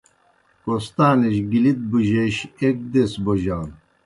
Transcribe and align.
کوستانِجیْ 0.63 1.41
گِلِت 1.51 1.79
بُجَیش 1.89 2.37
ایْک 2.61 2.77
دیز 2.91 3.11
بوجانوْ۔ 3.23 3.75